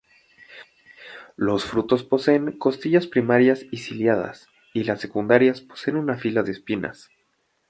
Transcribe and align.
Los 1.37 1.63
frutos 1.65 2.03
poseen 2.03 2.53
costillas 2.57 3.05
primarias 3.05 3.67
ciliadas 3.71 4.47
y 4.73 4.83
las 4.85 4.99
secundarias 4.99 5.61
poseen 5.61 5.95
una 5.95 6.17
fila 6.17 6.41
de 6.41 6.53
espinas. 6.53 7.11